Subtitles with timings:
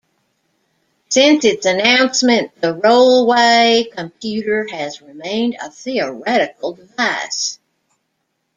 [1.09, 7.59] Since its announcement, the roll-away computer has remained a theoretical device.